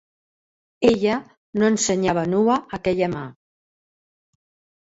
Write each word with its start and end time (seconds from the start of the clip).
Ella 0.91 1.17
no 1.63 1.69
ensenyava 1.73 2.23
nua 2.31 2.57
aquella 2.79 3.11
mà. 3.15 3.25